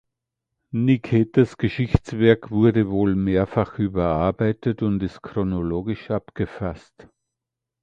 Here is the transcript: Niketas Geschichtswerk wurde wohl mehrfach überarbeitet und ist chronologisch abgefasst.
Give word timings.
Niketas 0.71 1.57
Geschichtswerk 1.57 2.49
wurde 2.49 2.89
wohl 2.89 3.13
mehrfach 3.15 3.77
überarbeitet 3.77 4.81
und 4.81 5.03
ist 5.03 5.21
chronologisch 5.21 6.09
abgefasst. 6.09 7.07